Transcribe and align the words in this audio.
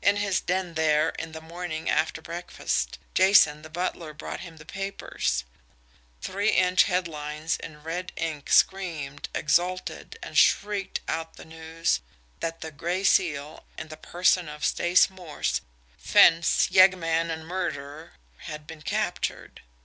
In 0.00 0.18
his 0.18 0.40
den 0.40 0.74
there, 0.74 1.08
in 1.18 1.32
the 1.32 1.40
morning 1.40 1.90
after 1.90 2.22
breakfast, 2.22 2.96
Jason, 3.12 3.62
the 3.62 3.68
butler, 3.68 4.14
brought 4.14 4.38
him 4.38 4.56
the 4.58 4.64
papers. 4.64 5.42
Three 6.22 6.50
inch 6.50 6.84
headlines 6.84 7.56
in 7.56 7.82
red 7.82 8.12
ink 8.14 8.50
screamed, 8.50 9.28
exulted, 9.34 10.16
and 10.22 10.38
shrieked 10.38 11.00
out 11.08 11.34
the 11.34 11.44
news 11.44 11.98
that 12.38 12.60
the 12.60 12.70
Gray 12.70 13.02
Seal, 13.02 13.66
in 13.76 13.88
the 13.88 13.96
person 13.96 14.48
of 14.48 14.64
Stace 14.64 15.10
Morse, 15.10 15.60
fence, 15.98 16.68
yeggman 16.70 17.28
and 17.28 17.44
murderer, 17.44 18.12
had 18.42 18.64
been 18.64 18.82
captured. 18.82 19.62